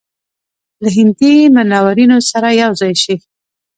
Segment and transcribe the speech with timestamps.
[0.81, 3.15] له هندي منورینو سره یو ځای شي.